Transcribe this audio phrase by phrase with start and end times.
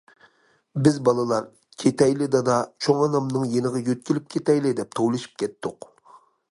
[0.85, 1.43] بىز بالىلار«
[1.83, 5.93] كېتەيلى دادا، چوڭ ئانامنىڭ يېنىغا يۆتكىلىپ كېتەيلى» دەپ توۋلىشىپ كەتتۇق.